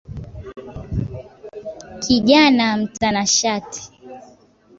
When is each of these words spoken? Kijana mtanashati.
Kijana 2.03 2.77
mtanashati. 2.77 3.91